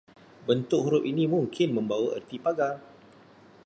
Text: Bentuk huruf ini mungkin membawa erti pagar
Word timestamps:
Bentuk 0.49 0.81
huruf 0.89 1.03
ini 1.11 1.23
mungkin 1.33 1.69
membawa 1.77 2.09
erti 2.17 2.37
pagar 2.45 2.75